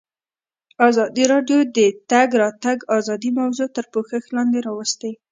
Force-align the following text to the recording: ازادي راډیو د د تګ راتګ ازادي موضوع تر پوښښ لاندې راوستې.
ازادي 0.87 1.23
راډیو 1.33 1.59
د 1.67 1.67
د 1.77 1.79
تګ 2.11 2.27
راتګ 2.43 2.77
ازادي 2.97 3.29
موضوع 3.39 3.67
تر 3.75 3.85
پوښښ 3.93 4.23
لاندې 4.35 4.59
راوستې. 4.67 5.11